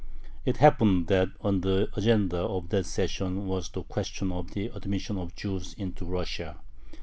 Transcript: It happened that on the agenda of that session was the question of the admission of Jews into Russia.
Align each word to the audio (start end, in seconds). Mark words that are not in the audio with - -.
It 0.45 0.57
happened 0.57 1.05
that 1.09 1.29
on 1.41 1.61
the 1.61 1.87
agenda 1.95 2.37
of 2.37 2.69
that 2.69 2.87
session 2.87 3.45
was 3.45 3.69
the 3.69 3.83
question 3.83 4.31
of 4.31 4.49
the 4.55 4.65
admission 4.73 5.15
of 5.19 5.35
Jews 5.35 5.75
into 5.77 6.05
Russia. 6.05 6.57